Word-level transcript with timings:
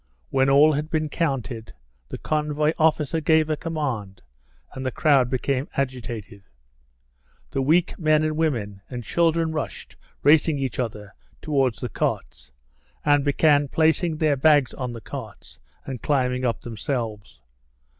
When 0.31 0.49
all 0.49 0.73
had 0.73 0.89
been 0.89 1.09
counted, 1.09 1.73
the 2.09 2.17
convoy 2.17 2.73
officer 2.79 3.21
gave 3.21 3.51
a 3.51 3.55
command, 3.55 4.23
and 4.73 4.83
the 4.83 4.89
crowd 4.89 5.29
became 5.29 5.69
agitated. 5.77 6.41
The 7.51 7.61
weak 7.61 7.99
men 7.99 8.23
and 8.23 8.35
women 8.35 8.81
and 8.89 9.03
children 9.03 9.51
rushed, 9.51 9.97
racing 10.23 10.57
each 10.57 10.79
other, 10.79 11.13
towards 11.39 11.81
the 11.81 11.89
carts, 11.89 12.51
and 13.05 13.23
began 13.23 13.67
placing 13.67 14.17
their 14.17 14.35
bags 14.35 14.73
on 14.73 14.91
the 14.93 15.01
carts 15.01 15.59
and 15.85 16.01
climbing 16.01 16.45
up 16.45 16.61
themselves. 16.61 17.39